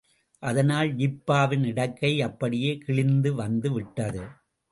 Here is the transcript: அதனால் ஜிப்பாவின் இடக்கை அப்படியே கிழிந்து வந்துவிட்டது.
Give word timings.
அதனால் 0.43 0.89
ஜிப்பாவின் 0.95 1.65
இடக்கை 1.65 2.21
அப்படியே 2.21 2.77
கிழிந்து 2.77 3.35
வந்துவிட்டது. 3.35 4.23